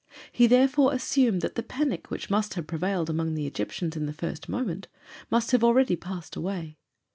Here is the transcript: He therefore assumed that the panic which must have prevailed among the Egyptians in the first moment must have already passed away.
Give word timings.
He 0.31 0.47
therefore 0.47 0.93
assumed 0.95 1.41
that 1.41 1.53
the 1.53 1.61
panic 1.61 2.09
which 2.09 2.31
must 2.31 2.55
have 2.55 2.65
prevailed 2.65 3.07
among 3.07 3.35
the 3.35 3.45
Egyptians 3.45 3.95
in 3.95 4.07
the 4.07 4.13
first 4.13 4.49
moment 4.49 4.87
must 5.29 5.51
have 5.51 5.63
already 5.63 5.95
passed 5.95 6.35
away. 6.35 6.79